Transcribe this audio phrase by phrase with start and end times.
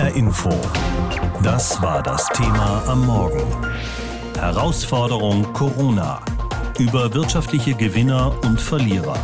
[0.00, 0.50] HR Info.
[1.42, 3.42] Das war das Thema am Morgen.
[4.34, 6.22] Herausforderung Corona.
[6.78, 9.18] Über wirtschaftliche Gewinner und Verlierer.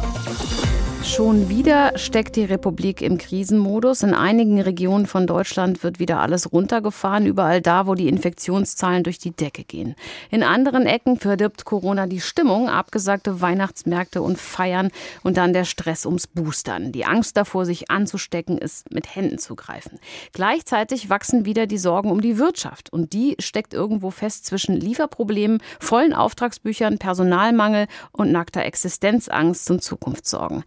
[1.06, 4.02] Schon wieder steckt die Republik im Krisenmodus.
[4.02, 9.18] In einigen Regionen von Deutschland wird wieder alles runtergefahren, überall da, wo die Infektionszahlen durch
[9.18, 9.94] die Decke gehen.
[10.30, 14.90] In anderen Ecken verdirbt Corona die Stimmung, abgesagte Weihnachtsmärkte und Feiern
[15.22, 16.90] und dann der Stress ums Boostern.
[16.90, 20.00] Die Angst davor, sich anzustecken, ist mit Händen zu greifen.
[20.32, 25.62] Gleichzeitig wachsen wieder die Sorgen um die Wirtschaft und die steckt irgendwo fest zwischen Lieferproblemen,
[25.78, 30.64] vollen Auftragsbüchern, Personalmangel und nackter Existenzangst und Zukunftssorgen.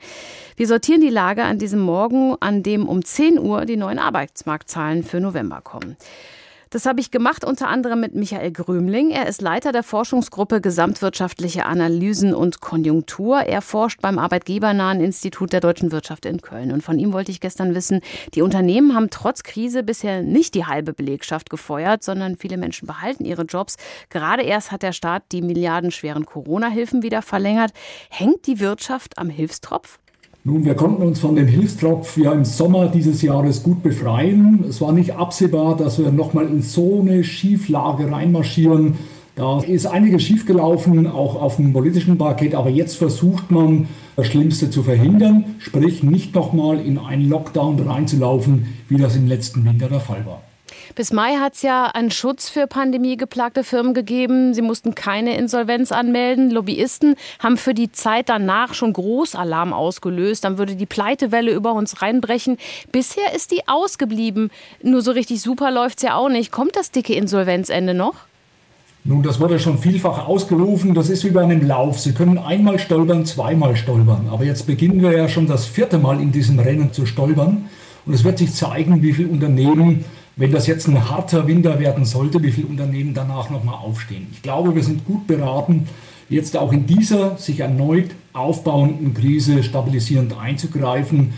[0.56, 5.04] Wir sortieren die Lage an diesem Morgen, an dem um 10 Uhr die neuen Arbeitsmarktzahlen
[5.04, 5.98] für November kommen.
[6.72, 9.10] Das habe ich gemacht unter anderem mit Michael Grömling.
[9.10, 13.40] Er ist Leiter der Forschungsgruppe Gesamtwirtschaftliche Analysen und Konjunktur.
[13.40, 16.72] Er forscht beim Arbeitgebernahen Institut der deutschen Wirtschaft in Köln.
[16.72, 18.02] Und von ihm wollte ich gestern wissen,
[18.36, 23.26] die Unternehmen haben trotz Krise bisher nicht die halbe Belegschaft gefeuert, sondern viele Menschen behalten
[23.26, 23.78] ihre Jobs.
[24.12, 27.72] Gerade erst hat der Staat die milliardenschweren Corona-Hilfen wieder verlängert.
[28.12, 29.98] Hängt die Wirtschaft am Hilfstropf?
[30.50, 34.66] Nun, wir konnten uns von dem Hilfstropf ja im Sommer dieses Jahres gut befreien.
[34.68, 38.96] Es war nicht absehbar, dass wir nochmal in so eine Schieflage reinmarschieren.
[39.36, 44.72] Da ist einiges schiefgelaufen, auch auf dem politischen Parkett, aber jetzt versucht man, das Schlimmste
[44.72, 50.00] zu verhindern, sprich nicht nochmal in einen Lockdown reinzulaufen, wie das im letzten Winter der
[50.00, 50.42] Fall war.
[50.96, 54.54] Bis Mai hat es ja einen Schutz für pandemiegeplagte Firmen gegeben.
[54.54, 56.50] Sie mussten keine Insolvenz anmelden.
[56.50, 60.44] Lobbyisten haben für die Zeit danach schon Großalarm ausgelöst.
[60.44, 62.58] Dann würde die Pleitewelle über uns reinbrechen.
[62.92, 64.50] Bisher ist die ausgeblieben.
[64.82, 66.52] Nur so richtig super läuft es ja auch nicht.
[66.52, 68.16] Kommt das dicke Insolvenzende noch?
[69.06, 70.94] Nun, das wurde schon vielfach ausgerufen.
[70.94, 72.00] Das ist wie bei einem Lauf.
[72.00, 74.28] Sie können einmal stolpern, zweimal stolpern.
[74.30, 77.70] Aber jetzt beginnen wir ja schon das vierte Mal in diesem Rennen zu stolpern.
[78.06, 80.04] Und es wird sich zeigen, wie viele Unternehmen
[80.40, 84.28] wenn das jetzt ein harter Winter werden sollte, wie viele Unternehmen danach nochmal aufstehen.
[84.32, 85.90] Ich glaube, wir sind gut beraten,
[86.30, 91.34] jetzt auch in dieser sich erneut aufbauenden Krise stabilisierend einzugreifen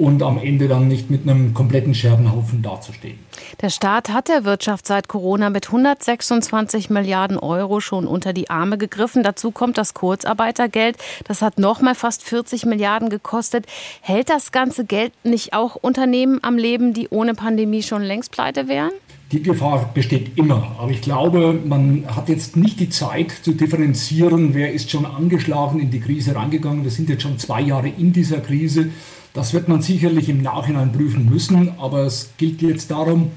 [0.00, 3.18] und am Ende dann nicht mit einem kompletten Scherbenhaufen dazustehen.
[3.60, 8.78] Der Staat hat der Wirtschaft seit Corona mit 126 Milliarden Euro schon unter die Arme
[8.78, 9.22] gegriffen.
[9.22, 10.96] Dazu kommt das Kurzarbeitergeld.
[11.24, 13.66] Das hat nochmal fast 40 Milliarden gekostet.
[14.00, 18.68] Hält das ganze Geld nicht auch Unternehmen am Leben, die ohne Pandemie schon längst pleite
[18.68, 18.92] wären?
[19.32, 20.76] Die Gefahr besteht immer.
[20.78, 25.78] Aber ich glaube, man hat jetzt nicht die Zeit zu differenzieren, wer ist schon angeschlagen
[25.78, 26.82] in die Krise reingegangen.
[26.82, 28.90] Wir sind jetzt schon zwei Jahre in dieser Krise.
[29.32, 33.30] Das wird man sicherlich im Nachhinein prüfen müssen, aber es gilt jetzt darum,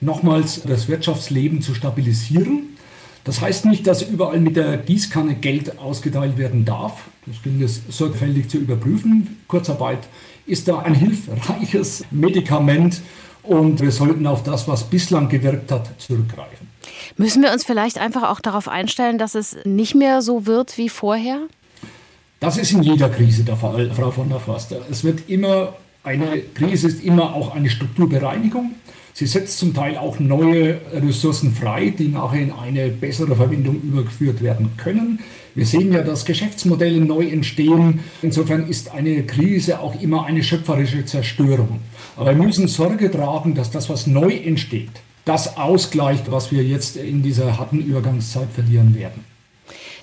[0.00, 2.76] nochmals das Wirtschaftsleben zu stabilisieren.
[3.24, 7.04] Das heißt nicht, dass überall mit der Gießkanne Geld ausgeteilt werden darf.
[7.26, 9.38] Das gilt es sorgfältig zu überprüfen.
[9.48, 10.00] Kurzarbeit
[10.46, 13.00] ist da ein hilfreiches Medikament
[13.42, 16.68] und wir sollten auf das, was bislang gewirkt hat, zurückgreifen.
[17.16, 20.88] Müssen wir uns vielleicht einfach auch darauf einstellen, dass es nicht mehr so wird wie
[20.88, 21.40] vorher?
[22.40, 24.76] Das ist in jeder Krise der Fall, Frau von der Forster.
[24.88, 28.74] Es wird immer, eine Krise ist immer auch eine Strukturbereinigung.
[29.12, 34.40] Sie setzt zum Teil auch neue Ressourcen frei, die nachher in eine bessere Verwendung übergeführt
[34.40, 35.18] werden können.
[35.56, 37.98] Wir sehen ja, dass Geschäftsmodelle neu entstehen.
[38.22, 41.80] Insofern ist eine Krise auch immer eine schöpferische Zerstörung.
[42.16, 44.92] Aber wir müssen Sorge tragen, dass das, was neu entsteht,
[45.24, 49.24] das ausgleicht, was wir jetzt in dieser harten Übergangszeit verlieren werden.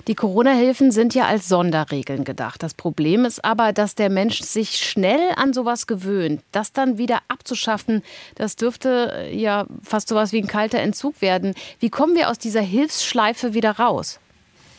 [0.08, 2.62] Die Corona-Hilfen sind ja als Sonderregeln gedacht.
[2.62, 6.42] Das Problem ist aber, dass der Mensch sich schnell an sowas gewöhnt.
[6.52, 8.02] Das dann wieder abzuschaffen,
[8.36, 11.54] das dürfte äh, ja fast sowas wie ein kalter Entzug werden.
[11.80, 14.20] Wie kommen wir aus dieser Hilfsschleife wieder raus?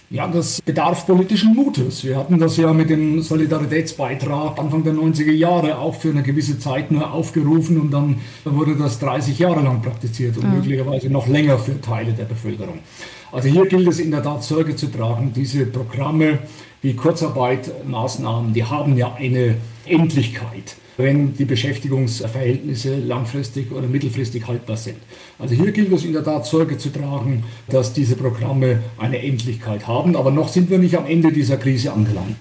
[0.10, 2.06] Ja, das bedarf politischen Mutes.
[2.06, 6.58] Wir hatten das ja mit dem Solidaritätsbeitrag Anfang der 90er Jahre auch für eine gewisse
[6.60, 10.56] Zeit nur aufgerufen und dann wurde das 30 Jahre lang praktiziert und mhm.
[10.60, 12.80] möglicherweise noch länger für Teile der Bevölkerung.
[13.32, 15.34] Also hier gilt es in der Tat Sorge zu tragen.
[15.36, 16.40] Diese Programme
[16.82, 19.56] wie Kurzarbeitmaßnahmen, die haben ja eine
[19.86, 24.98] Endlichkeit wenn die Beschäftigungsverhältnisse langfristig oder mittelfristig haltbar sind.
[25.40, 29.88] Also hier gilt es in der Tat Sorge zu tragen, dass diese Programme eine Endlichkeit
[29.88, 30.16] haben.
[30.16, 32.38] Aber noch sind wir nicht am Ende dieser Krise angelangt.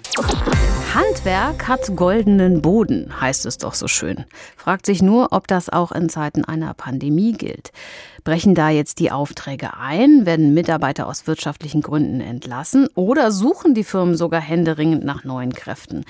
[0.97, 4.25] Handwerk hat goldenen Boden, heißt es doch so schön.
[4.55, 7.71] Fragt sich nur, ob das auch in Zeiten einer Pandemie gilt.
[8.23, 10.25] Brechen da jetzt die Aufträge ein?
[10.25, 12.89] Werden Mitarbeiter aus wirtschaftlichen Gründen entlassen?
[12.95, 16.03] Oder suchen die Firmen sogar händeringend nach neuen Kräften?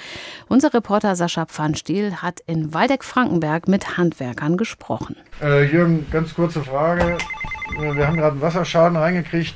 [0.47, 5.17] Unser Reporter Sascha Pfannstiel hat in Waldeck-Frankenberg mit Handwerkern gesprochen.
[5.41, 7.17] Äh, Jürgen, ganz kurze Frage.
[7.77, 9.55] Wir haben gerade einen Wasserschaden reingekriegt.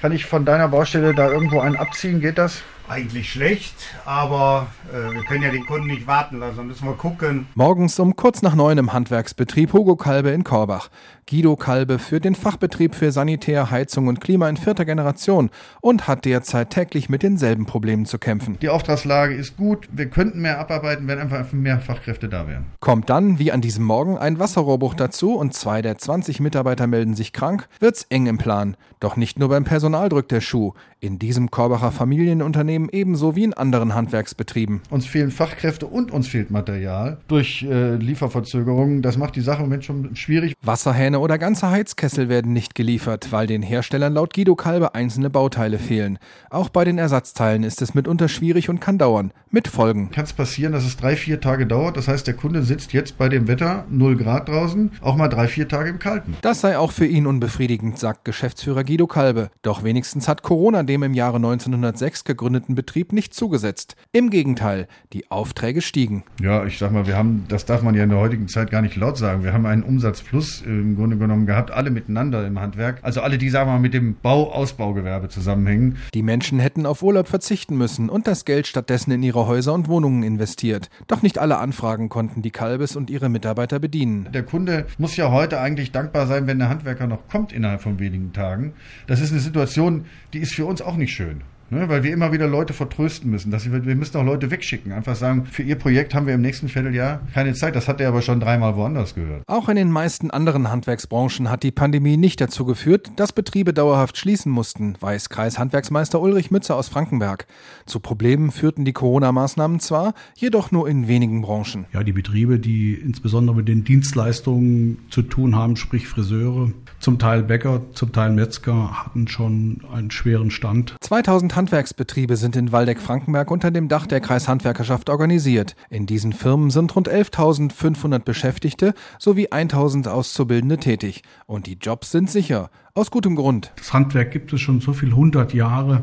[0.00, 2.20] Kann ich von deiner Baustelle da irgendwo einen abziehen?
[2.20, 2.62] Geht das?
[2.90, 3.72] Eigentlich schlecht,
[4.04, 7.46] aber äh, wir können ja den Kunden nicht warten lassen, müssen wir gucken.
[7.54, 10.90] Morgens um kurz nach neun im Handwerksbetrieb Hugo Kalbe in Korbach.
[11.30, 15.50] Guido Kalbe führt den Fachbetrieb für Sanitär, Heizung und Klima in vierter Generation
[15.80, 18.58] und hat derzeit täglich mit denselben Problemen zu kämpfen.
[18.60, 22.66] Die Auftragslage ist gut, wir könnten mehr abarbeiten, wenn einfach mehr Fachkräfte da wären.
[22.80, 27.14] Kommt dann, wie an diesem Morgen, ein Wasserrohrbruch dazu und zwei der 20 Mitarbeiter melden
[27.14, 28.76] sich krank, wird's eng im Plan.
[28.98, 30.72] Doch nicht nur beim Personal drückt der Schuh.
[31.02, 34.82] In diesem Korbacher Familienunternehmen ebenso wie in anderen Handwerksbetrieben.
[34.90, 39.00] Uns fehlen Fachkräfte und uns fehlt Material durch äh, Lieferverzögerungen.
[39.00, 40.54] Das macht die Sache im Moment schon schwierig.
[40.60, 45.78] Wasserhähne oder ganze Heizkessel werden nicht geliefert, weil den Herstellern laut Guido Kalbe einzelne Bauteile
[45.78, 46.18] fehlen.
[46.50, 49.32] Auch bei den Ersatzteilen ist es mitunter schwierig und kann dauern.
[49.50, 50.10] Mit Folgen.
[50.10, 51.96] Kann es passieren, dass es drei, vier Tage dauert.
[51.96, 55.48] Das heißt, der Kunde sitzt jetzt bei dem Wetter 0 Grad draußen, auch mal drei,
[55.48, 56.36] vier Tage im Kalten.
[56.42, 59.50] Das sei auch für ihn unbefriedigend, sagt Geschäftsführer Guido Kalbe.
[59.62, 63.94] Doch wenigstens hat Corona dem im Jahre 1906 gegründeten Betrieb nicht zugesetzt.
[64.10, 66.24] Im Gegenteil, die Aufträge stiegen.
[66.42, 68.82] Ja, ich sag mal, wir haben, das darf man ja in der heutigen Zeit gar
[68.82, 72.98] nicht laut sagen, wir haben einen Umsatzplus im Grunde genommen gehabt, alle miteinander im Handwerk.
[73.02, 75.96] Also alle, die, sagen wir mal, mit dem Bau-Ausbaugewerbe zusammenhängen.
[76.12, 79.86] Die Menschen hätten auf Urlaub verzichten müssen und das Geld stattdessen in ihre Häuser und
[79.86, 80.90] Wohnungen investiert.
[81.06, 84.28] Doch nicht alle Anfragen konnten die Kalbes und ihre Mitarbeiter bedienen.
[84.32, 88.00] Der Kunde muss ja heute eigentlich dankbar sein, wenn der Handwerker noch kommt innerhalb von
[88.00, 88.72] wenigen Tagen.
[89.06, 91.42] Das ist eine Situation, die ist für uns auch nicht schön.
[91.70, 93.52] Ne, weil wir immer wieder Leute vertrösten müssen.
[93.52, 94.90] Dass wir, wir müssen auch Leute wegschicken.
[94.92, 97.76] Einfach sagen, für ihr Projekt haben wir im nächsten Vierteljahr keine Zeit.
[97.76, 99.44] Das hat er aber schon dreimal woanders gehört.
[99.46, 104.16] Auch in den meisten anderen Handwerksbranchen hat die Pandemie nicht dazu geführt, dass Betriebe dauerhaft
[104.16, 107.46] schließen mussten, weiß Kreishandwerksmeister Ulrich Mützer aus Frankenberg.
[107.86, 111.86] Zu Problemen führten die Corona-Maßnahmen zwar, jedoch nur in wenigen Branchen.
[111.92, 117.44] Ja, die Betriebe, die insbesondere mit den Dienstleistungen zu tun haben, sprich Friseure, zum Teil
[117.44, 120.96] Bäcker, zum Teil Metzger, hatten schon einen schweren Stand.
[121.00, 125.76] 2000 Handwerksbetriebe sind in Waldeck-Frankenberg unter dem Dach der Kreishandwerkerschaft organisiert.
[125.90, 131.22] In diesen Firmen sind rund 11.500 Beschäftigte sowie 1.000 Auszubildende tätig.
[131.44, 132.70] Und die Jobs sind sicher.
[132.94, 133.72] Aus gutem Grund.
[133.76, 136.02] Das Handwerk gibt es schon so viel 100 Jahre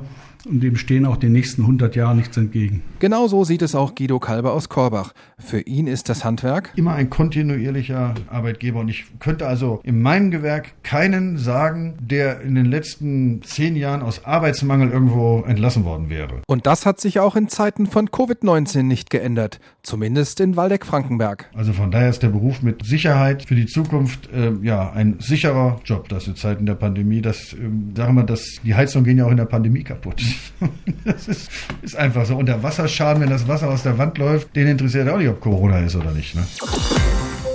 [0.50, 2.82] und dem stehen auch den nächsten 100 Jahren nichts entgegen.
[3.00, 5.14] Genau so sieht es auch Guido Kalber aus Korbach.
[5.38, 10.32] Für ihn ist das Handwerk immer ein kontinuierlicher Arbeitgeber und ich könnte also in meinem
[10.32, 16.42] Gewerk keinen sagen, der in den letzten zehn Jahren aus Arbeitsmangel irgendwo entlassen worden wäre.
[16.48, 21.50] Und das hat sich auch in Zeiten von Covid-19 nicht geändert, zumindest in Waldeck-Frankenberg.
[21.54, 25.80] Also von daher ist der Beruf mit Sicherheit für die Zukunft äh, ja ein sicherer
[25.84, 27.58] Job, das in Zeiten der Pandemie, das äh,
[27.96, 30.22] sagen wir, dass die Heizungen gehen ja auch in der Pandemie kaputt.
[31.06, 31.50] Das ist,
[31.82, 32.36] ist einfach so.
[32.36, 35.40] Und der Wasserschaden, wenn das Wasser aus der Wand läuft, den interessiert auch nicht, ob
[35.40, 36.36] Corona ist oder nicht.
[36.36, 36.46] Ne?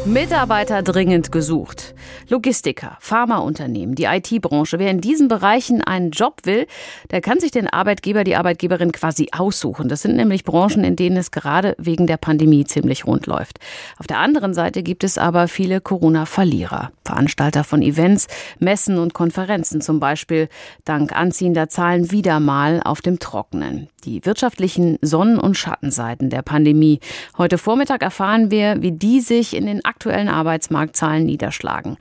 [0.07, 1.95] Mitarbeiter dringend gesucht.
[2.29, 4.79] Logistiker, Pharmaunternehmen, die IT-Branche.
[4.79, 6.67] Wer in diesen Bereichen einen Job will,
[7.11, 9.89] der kann sich den Arbeitgeber, die Arbeitgeberin quasi aussuchen.
[9.89, 13.59] Das sind nämlich Branchen, in denen es gerade wegen der Pandemie ziemlich rund läuft.
[13.99, 16.93] Auf der anderen Seite gibt es aber viele Corona-Verlierer.
[17.05, 20.49] Veranstalter von Events, Messen und Konferenzen zum Beispiel.
[20.85, 23.89] Dank anziehender Zahlen wieder mal auf dem Trockenen.
[24.05, 27.01] Die wirtschaftlichen Sonnen- und Schattenseiten der Pandemie.
[27.39, 31.99] Heute Vormittag erfahren wir, wie die sich in den aktuellen Arbeitsmarktzahlen niederschlagen.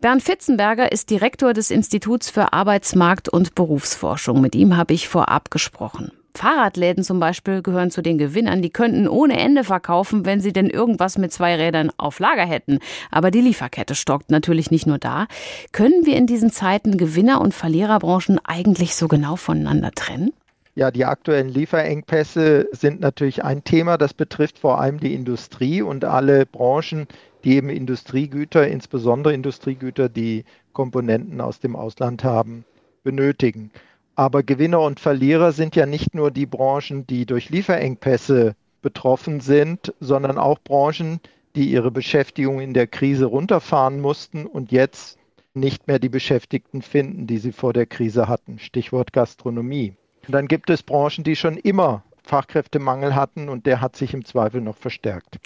[0.00, 4.40] Bernd Fitzenberger ist Direktor des Instituts für Arbeitsmarkt- und Berufsforschung.
[4.40, 6.10] Mit ihm habe ich vorab gesprochen.
[6.34, 8.62] Fahrradläden zum Beispiel gehören zu den Gewinnern.
[8.62, 12.78] Die könnten ohne Ende verkaufen, wenn sie denn irgendwas mit zwei Rädern auf Lager hätten.
[13.10, 15.26] Aber die Lieferkette stockt natürlich nicht nur da.
[15.72, 20.32] Können wir in diesen Zeiten Gewinner- und Verliererbranchen eigentlich so genau voneinander trennen?
[20.74, 23.98] Ja, die aktuellen Lieferengpässe sind natürlich ein Thema.
[23.98, 27.06] Das betrifft vor allem die Industrie und alle Branchen,
[27.44, 32.64] die eben Industriegüter, insbesondere Industriegüter, die Komponenten aus dem Ausland haben,
[33.02, 33.70] benötigen.
[34.14, 39.92] Aber Gewinner und Verlierer sind ja nicht nur die Branchen, die durch Lieferengpässe betroffen sind,
[40.00, 41.20] sondern auch Branchen,
[41.54, 45.18] die ihre Beschäftigung in der Krise runterfahren mussten und jetzt
[45.52, 48.58] nicht mehr die Beschäftigten finden, die sie vor der Krise hatten.
[48.58, 49.96] Stichwort Gastronomie.
[50.26, 54.24] Und dann gibt es Branchen, die schon immer Fachkräftemangel hatten und der hat sich im
[54.24, 55.38] Zweifel noch verstärkt.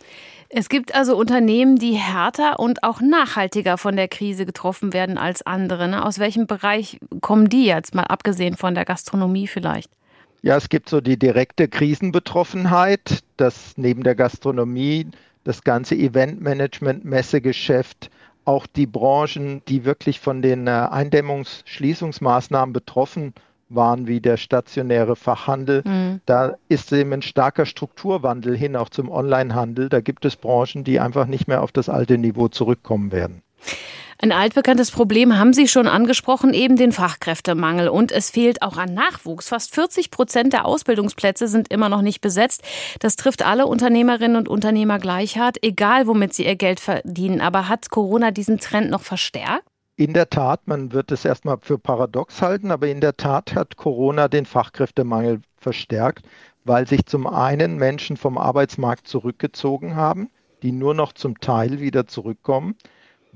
[0.49, 5.43] Es gibt also Unternehmen, die härter und auch nachhaltiger von der Krise getroffen werden als
[5.43, 5.89] andere.
[5.89, 6.05] Ne?
[6.05, 9.91] Aus welchem Bereich kommen die jetzt, mal abgesehen von der Gastronomie vielleicht?
[10.43, 15.09] Ja, es gibt so die direkte Krisenbetroffenheit, dass neben der Gastronomie
[15.45, 18.11] das ganze Eventmanagement, Messegeschäft,
[18.45, 23.35] auch die Branchen, die wirklich von den Eindämmungs-, Schließungsmaßnahmen betroffen
[23.69, 25.83] waren wie der stationäre Fachhandel.
[25.85, 26.21] Mhm.
[26.27, 29.89] Da ist eben ein starker Strukturwandel hin auch zum Onlinehandel.
[29.89, 33.43] Da gibt es Branchen, die einfach nicht mehr auf das alte Niveau zurückkommen werden.
[34.19, 37.89] Ein altbekanntes Problem haben Sie schon angesprochen, eben den Fachkräftemangel.
[37.89, 39.49] Und es fehlt auch an Nachwuchs.
[39.49, 42.63] Fast 40 Prozent der Ausbildungsplätze sind immer noch nicht besetzt.
[43.01, 47.43] Das trifft alle Unternehmerinnen und Unternehmer gleich hart, egal womit sie ihr Geld verdienen.
[47.43, 49.65] Aber hat Corona diesen Trend noch verstärkt?
[49.97, 53.77] In der Tat, man wird es erstmal für paradox halten, aber in der Tat hat
[53.77, 56.27] Corona den Fachkräftemangel verstärkt,
[56.65, 60.29] weil sich zum einen Menschen vom Arbeitsmarkt zurückgezogen haben,
[60.63, 62.77] die nur noch zum Teil wieder zurückkommen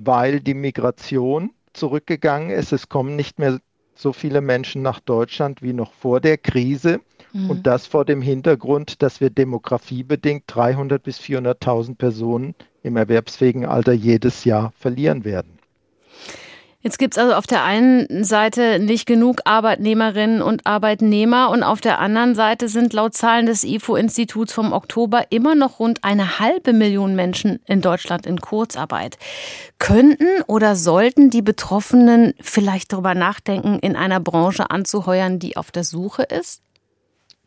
[0.03, 2.73] weil die Migration zurückgegangen ist.
[2.73, 3.61] Es kommen nicht mehr
[3.95, 7.01] so viele Menschen nach Deutschland wie noch vor der Krise.
[7.33, 7.51] Mhm.
[7.51, 13.93] Und das vor dem Hintergrund, dass wir demografiebedingt 300.000 bis 400.000 Personen im erwerbsfähigen Alter
[13.93, 15.59] jedes Jahr verlieren werden.
[16.83, 21.83] Jetzt gibt es also auf der einen Seite nicht genug Arbeitnehmerinnen und Arbeitnehmer und auf
[21.83, 26.73] der anderen Seite sind laut Zahlen des IFO-Instituts vom Oktober immer noch rund eine halbe
[26.73, 29.19] Million Menschen in Deutschland in Kurzarbeit.
[29.79, 35.85] Könnten oder sollten die Betroffenen vielleicht darüber nachdenken, in einer Branche anzuheuern, die auf der
[35.85, 36.63] Suche ist?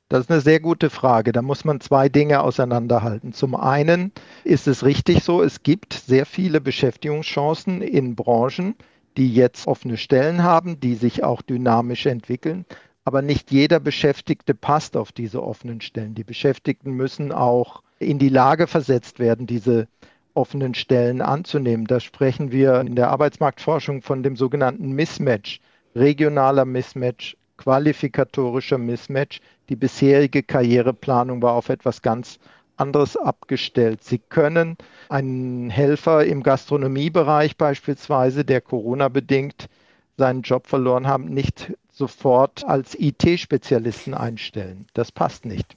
[0.09, 1.31] Das ist eine sehr gute Frage.
[1.31, 3.33] Da muss man zwei Dinge auseinanderhalten.
[3.33, 4.11] Zum einen
[4.43, 8.75] ist es richtig so, es gibt sehr viele Beschäftigungschancen in Branchen,
[9.17, 12.65] die jetzt offene Stellen haben, die sich auch dynamisch entwickeln.
[13.05, 16.15] Aber nicht jeder Beschäftigte passt auf diese offenen Stellen.
[16.15, 19.87] Die Beschäftigten müssen auch in die Lage versetzt werden, diese
[20.33, 21.85] offenen Stellen anzunehmen.
[21.85, 25.59] Da sprechen wir in der Arbeitsmarktforschung von dem sogenannten Mismatch,
[25.95, 29.41] regionaler Mismatch, qualifikatorischer Mismatch.
[29.69, 32.39] Die bisherige Karriereplanung war auf etwas ganz
[32.77, 34.03] anderes abgestellt.
[34.03, 34.77] Sie können
[35.09, 39.69] einen Helfer im Gastronomiebereich beispielsweise, der Corona-bedingt
[40.17, 44.87] seinen Job verloren haben, nicht sofort als IT-Spezialisten einstellen.
[44.93, 45.75] Das passt nicht.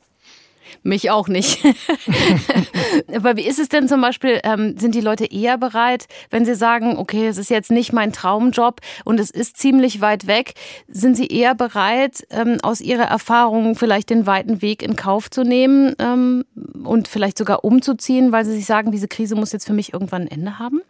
[0.82, 1.64] Mich auch nicht.
[3.14, 6.54] Aber wie ist es denn zum Beispiel, ähm, sind die Leute eher bereit, wenn sie
[6.54, 10.54] sagen, okay, es ist jetzt nicht mein Traumjob und es ist ziemlich weit weg,
[10.88, 15.42] sind sie eher bereit, ähm, aus ihrer Erfahrung vielleicht den weiten Weg in Kauf zu
[15.42, 16.44] nehmen ähm,
[16.84, 20.22] und vielleicht sogar umzuziehen, weil sie sich sagen, diese Krise muss jetzt für mich irgendwann
[20.22, 20.80] ein Ende haben?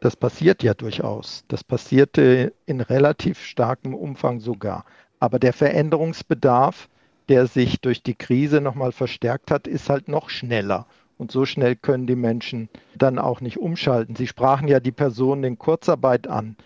[0.00, 1.44] Das passiert ja durchaus.
[1.48, 4.84] Das passierte in relativ starkem Umfang sogar.
[5.18, 6.88] Aber der Veränderungsbedarf,
[7.30, 10.86] der sich durch die Krise nochmal verstärkt hat, ist halt noch schneller.
[11.16, 14.16] Und so schnell können die Menschen dann auch nicht umschalten.
[14.16, 16.56] Sie sprachen ja die Personen in Kurzarbeit an.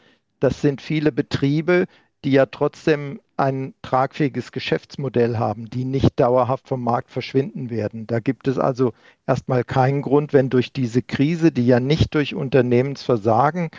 [0.40, 1.84] Das sind viele Betriebe,
[2.24, 8.06] die ja trotzdem ein tragfähiges Geschäftsmodell haben, die nicht dauerhaft vom Markt verschwinden werden.
[8.06, 8.94] Da gibt es also
[9.26, 13.70] erstmal keinen Grund, wenn durch diese Krise, die ja nicht durch Unternehmensversagen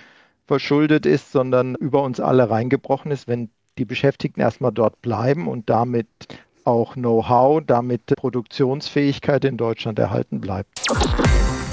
[0.46, 5.70] verschuldet ist, sondern über uns alle reingebrochen ist, wenn die Beschäftigten erstmal dort bleiben und
[5.70, 6.08] damit
[6.66, 10.82] auch Know-how, damit Produktionsfähigkeit in Deutschland erhalten bleibt.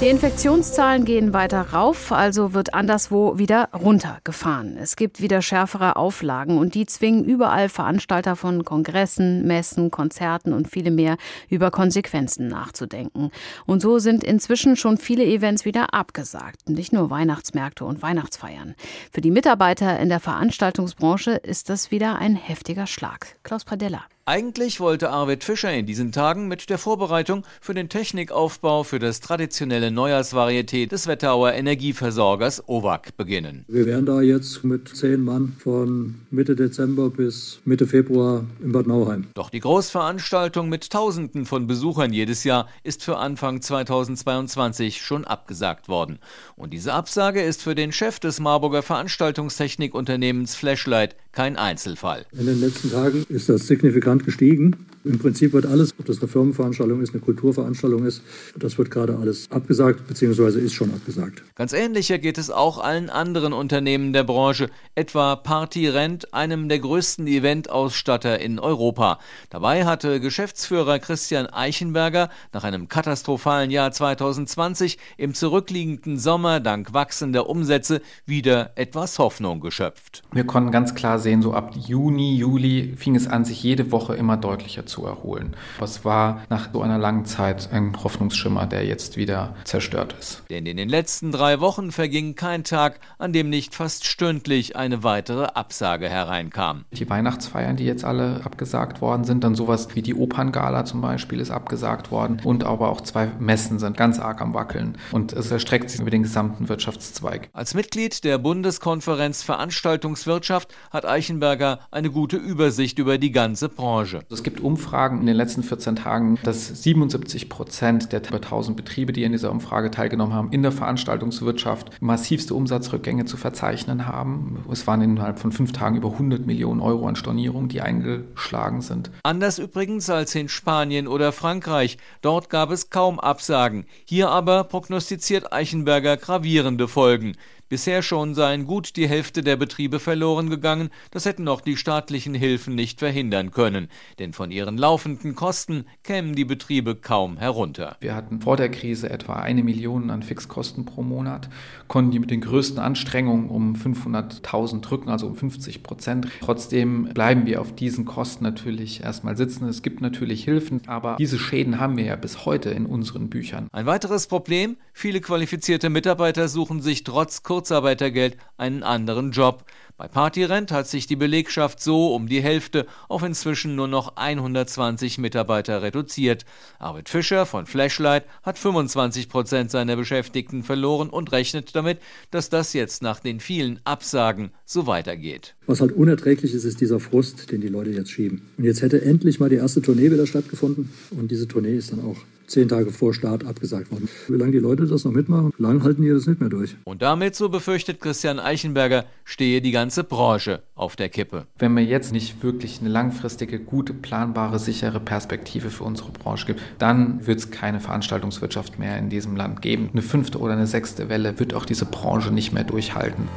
[0.03, 4.75] Die Infektionszahlen gehen weiter rauf, also wird anderswo wieder runtergefahren.
[4.75, 10.67] Es gibt wieder schärfere Auflagen und die zwingen überall Veranstalter von Kongressen, Messen, Konzerten und
[10.67, 11.15] viele mehr
[11.47, 13.31] über Konsequenzen nachzudenken.
[13.65, 18.75] Und so sind inzwischen schon viele Events wieder abgesagt, nicht nur Weihnachtsmärkte und Weihnachtsfeiern.
[19.09, 23.37] Für die Mitarbeiter in der Veranstaltungsbranche ist das wieder ein heftiger Schlag.
[23.43, 24.01] Klaus Pradella.
[24.25, 29.19] Eigentlich wollte Arvid Fischer in diesen Tagen mit der Vorbereitung für den Technikaufbau für das
[29.19, 33.65] traditionelle Neujahrsvarieté des Wetterauer Energieversorgers OVAC beginnen.
[33.67, 38.87] Wir werden da jetzt mit zehn Mann von Mitte Dezember bis Mitte Februar in Bad
[38.87, 39.27] Nauheim.
[39.33, 45.89] Doch die Großveranstaltung mit Tausenden von Besuchern jedes Jahr ist für Anfang 2022 schon abgesagt
[45.89, 46.19] worden.
[46.55, 52.25] Und diese Absage ist für den Chef des Marburger Veranstaltungstechnikunternehmens Flashlight kein Einzelfall.
[52.31, 54.75] In den letzten Tagen ist das signifikant gestiegen.
[55.05, 58.21] Im Prinzip wird alles, ob das eine Firmenveranstaltung ist, eine Kulturveranstaltung ist,
[58.57, 61.43] das wird gerade alles abgesagt, beziehungsweise ist schon abgesagt.
[61.55, 66.79] Ganz ähnlicher geht es auch allen anderen Unternehmen der Branche, etwa Party Rent, einem der
[66.79, 69.19] größten Eventausstatter in Europa.
[69.49, 77.49] Dabei hatte Geschäftsführer Christian Eichenberger nach einem katastrophalen Jahr 2020 im zurückliegenden Sommer dank wachsender
[77.49, 80.23] Umsätze wieder etwas Hoffnung geschöpft.
[80.31, 84.15] Wir konnten ganz klar sehen, so ab Juni, Juli fing es an, sich jede Woche
[84.15, 85.55] immer deutlicher zu zu erholen.
[85.81, 90.43] Es war nach so einer langen Zeit ein Hoffnungsschimmer, der jetzt wieder zerstört ist.
[90.49, 95.03] Denn in den letzten drei Wochen verging kein Tag, an dem nicht fast stündlich eine
[95.03, 96.85] weitere Absage hereinkam.
[96.91, 101.39] Die Weihnachtsfeiern, die jetzt alle abgesagt worden sind, dann sowas wie die Operngala zum Beispiel
[101.39, 105.49] ist abgesagt worden und aber auch zwei Messen sind ganz arg am Wackeln und es
[105.49, 107.49] erstreckt sich über den gesamten Wirtschaftszweig.
[107.53, 114.21] Als Mitglied der Bundeskonferenz Veranstaltungswirtschaft hat Eichenberger eine gute Übersicht über die ganze Branche.
[114.29, 118.75] Es gibt Umfragen, Umfragen in den letzten 14 Tagen, dass 77 Prozent der über 1000
[118.75, 124.61] Betriebe, die in dieser Umfrage teilgenommen haben, in der Veranstaltungswirtschaft massivste Umsatzrückgänge zu verzeichnen haben.
[124.69, 129.09] Es waren innerhalb von fünf Tagen über 100 Millionen Euro an Stornierungen, die eingeschlagen sind.
[129.23, 131.97] Anders übrigens als in Spanien oder Frankreich.
[132.21, 133.85] Dort gab es kaum Absagen.
[134.03, 137.37] Hier aber prognostiziert Eichenberger gravierende Folgen.
[137.73, 142.35] Bisher schon seien gut die Hälfte der Betriebe verloren gegangen, das hätten auch die staatlichen
[142.35, 143.87] Hilfen nicht verhindern können,
[144.19, 147.97] denn von ihren laufenden Kosten kämen die Betriebe kaum herunter.
[147.99, 151.49] Wir hatten vor der Krise etwa eine Million an Fixkosten pro Monat,
[151.87, 156.27] konnten die mit den größten Anstrengungen um 500.000 drücken, also um 50 Prozent.
[156.41, 159.67] Trotzdem bleiben wir auf diesen Kosten natürlich erstmal sitzen.
[159.67, 163.67] Es gibt natürlich Hilfen, aber diese Schäden haben wir ja bis heute in unseren Büchern.
[163.71, 169.63] Ein weiteres Problem, viele qualifizierte Mitarbeiter suchen sich trotz kurzer Kurzarbeitergeld einen anderen Job.
[169.95, 175.19] Bei Partyrent hat sich die Belegschaft so um die Hälfte auf inzwischen nur noch 120
[175.19, 176.45] Mitarbeiter reduziert.
[176.79, 181.99] Arvid Fischer von Flashlight hat 25 Prozent seiner Beschäftigten verloren und rechnet damit,
[182.31, 185.53] dass das jetzt nach den vielen Absagen so weitergeht.
[185.67, 188.41] Was halt unerträglich ist, ist dieser Frust, den die Leute jetzt schieben.
[188.57, 192.03] Und jetzt hätte endlich mal die erste Tournee wieder stattgefunden und diese Tournee ist dann
[192.03, 194.09] auch zehn Tage vor Start abgesagt worden.
[194.27, 196.75] Wie lange die Leute das noch mitmachen, lang halten die das nicht mehr durch.
[196.83, 201.45] Und damit, so befürchtet Christian Eichenberger, stehe die ganze Branche auf der Kippe.
[201.57, 206.61] Wenn wir jetzt nicht wirklich eine langfristige, gute, planbare, sichere Perspektive für unsere Branche gibt,
[206.79, 209.89] dann wird es keine Veranstaltungswirtschaft mehr in diesem Land geben.
[209.91, 213.27] Eine fünfte oder eine sechste Welle wird auch diese Branche nicht mehr durchhalten.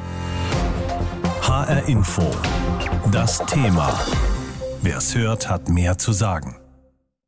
[1.41, 2.23] HR Info.
[3.11, 3.93] Das Thema.
[4.81, 6.55] Wer es hört, hat mehr zu sagen.